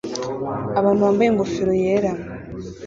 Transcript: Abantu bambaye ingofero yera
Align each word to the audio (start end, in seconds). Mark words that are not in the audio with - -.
Abantu 0.79 1.01
bambaye 1.05 1.29
ingofero 1.29 1.73
yera 1.83 2.11